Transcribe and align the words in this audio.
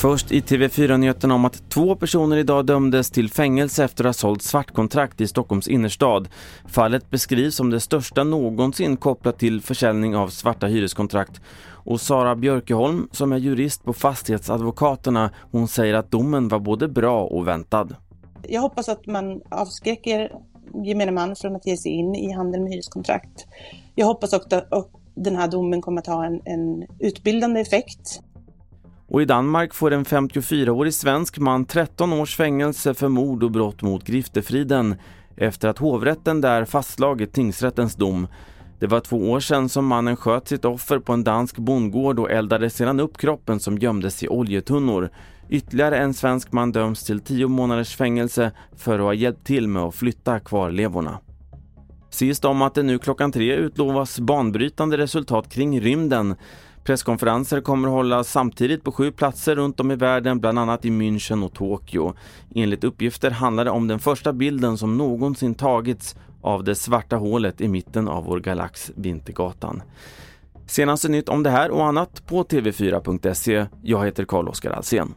Först 0.00 0.32
i 0.32 0.40
TV4-nyheterna 0.40 1.34
om 1.34 1.44
att 1.44 1.70
två 1.70 1.96
personer 1.96 2.36
idag 2.36 2.66
dömdes 2.66 3.10
till 3.10 3.30
fängelse 3.30 3.84
efter 3.84 4.04
att 4.04 4.08
ha 4.08 4.12
sålt 4.12 4.42
svartkontrakt 4.42 5.20
i 5.20 5.26
Stockholms 5.26 5.68
innerstad. 5.68 6.28
Fallet 6.66 7.10
beskrivs 7.10 7.54
som 7.54 7.70
det 7.70 7.80
största 7.80 8.24
någonsin 8.24 8.96
kopplat 8.96 9.38
till 9.38 9.60
försäljning 9.60 10.16
av 10.16 10.28
svarta 10.28 10.66
hyreskontrakt. 10.66 11.40
Och 11.84 12.00
Sara 12.00 12.36
Björkeholm, 12.36 13.08
som 13.12 13.32
är 13.32 13.36
jurist 13.36 13.84
på 13.84 13.92
Fastighetsadvokaterna, 13.92 15.30
hon 15.50 15.68
säger 15.68 15.94
att 15.94 16.10
domen 16.10 16.48
var 16.48 16.58
både 16.58 16.88
bra 16.88 17.24
och 17.24 17.48
väntad. 17.48 17.88
Jag 18.48 18.60
hoppas 18.60 18.88
att 18.88 19.06
man 19.06 19.40
avskräcker 19.50 20.32
gemene 20.84 21.12
man 21.12 21.36
från 21.36 21.56
att 21.56 21.66
ge 21.66 21.76
sig 21.76 21.92
in 21.92 22.14
i 22.14 22.32
handel 22.32 22.60
med 22.60 22.72
hyreskontrakt. 22.72 23.46
Jag 23.94 24.06
hoppas 24.06 24.32
också 24.32 24.56
att 24.56 24.90
den 25.14 25.36
här 25.36 25.48
domen 25.48 25.82
kommer 25.82 26.00
att 26.00 26.06
ha 26.06 26.24
en, 26.24 26.40
en 26.44 26.86
utbildande 26.98 27.60
effekt 27.60 28.20
och 29.10 29.22
i 29.22 29.24
Danmark 29.24 29.74
får 29.74 29.90
en 29.90 30.04
54-årig 30.04 30.94
svensk 30.94 31.38
man 31.38 31.64
13 31.64 32.12
års 32.12 32.36
fängelse 32.36 32.94
för 32.94 33.08
mord 33.08 33.42
och 33.42 33.50
brott 33.50 33.82
mot 33.82 34.04
griftefriden 34.04 34.94
efter 35.36 35.68
att 35.68 35.78
hovrätten 35.78 36.40
där 36.40 36.64
fastslagit 36.64 37.32
tingsrättens 37.32 37.94
dom. 37.94 38.26
Det 38.78 38.86
var 38.86 39.00
två 39.00 39.16
år 39.16 39.40
sedan 39.40 39.68
som 39.68 39.86
mannen 39.86 40.16
sköt 40.16 40.48
sitt 40.48 40.64
offer 40.64 40.98
på 40.98 41.12
en 41.12 41.24
dansk 41.24 41.56
bondgård 41.56 42.18
och 42.18 42.30
eldade 42.30 42.70
sedan 42.70 43.00
upp 43.00 43.18
kroppen 43.18 43.60
som 43.60 43.78
gömdes 43.78 44.22
i 44.22 44.28
oljetunnor. 44.28 45.10
Ytterligare 45.52 45.98
en 45.98 46.14
svensk 46.14 46.52
man 46.52 46.72
döms 46.72 47.04
till 47.04 47.20
10 47.20 47.48
månaders 47.48 47.96
fängelse 47.96 48.52
för 48.76 48.98
att 48.98 49.04
ha 49.04 49.14
hjälpt 49.14 49.46
till 49.46 49.68
med 49.68 49.82
att 49.82 49.94
flytta 49.94 50.40
kvarlevorna. 50.40 51.18
Sist 52.10 52.44
om 52.44 52.62
att 52.62 52.74
det 52.74 52.82
nu 52.82 52.98
klockan 52.98 53.32
tre 53.32 53.54
utlovas 53.54 54.20
banbrytande 54.20 54.98
resultat 54.98 55.48
kring 55.48 55.80
rymden. 55.80 56.34
Presskonferenser 56.84 57.60
kommer 57.60 57.88
att 57.88 57.94
hållas 57.94 58.30
samtidigt 58.30 58.84
på 58.84 58.92
sju 58.92 59.12
platser 59.12 59.56
runt 59.56 59.80
om 59.80 59.90
i 59.90 59.96
världen, 59.96 60.40
bland 60.40 60.58
annat 60.58 60.84
i 60.84 60.90
München 60.90 61.44
och 61.44 61.52
Tokyo. 61.52 62.14
Enligt 62.54 62.84
uppgifter 62.84 63.30
handlar 63.30 63.64
det 63.64 63.70
om 63.70 63.88
den 63.88 63.98
första 63.98 64.32
bilden 64.32 64.78
som 64.78 64.98
någonsin 64.98 65.54
tagits 65.54 66.16
av 66.42 66.64
det 66.64 66.74
svarta 66.74 67.16
hålet 67.16 67.60
i 67.60 67.68
mitten 67.68 68.08
av 68.08 68.24
vår 68.24 68.40
galax 68.40 68.92
Vintergatan. 68.96 69.82
Senaste 70.66 71.08
nytt 71.08 71.28
om 71.28 71.42
det 71.42 71.50
här 71.50 71.70
och 71.70 71.86
annat 71.86 72.26
på 72.26 72.44
tv4.se. 72.44 73.66
Jag 73.82 74.04
heter 74.04 74.24
Carl-Oskar 74.24 74.70
Alsen. 74.70 75.14